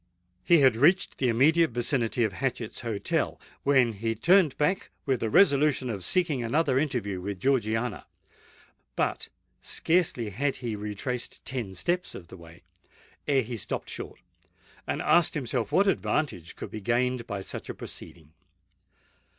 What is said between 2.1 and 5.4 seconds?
of Hatchett's Hotel, when he turned back with the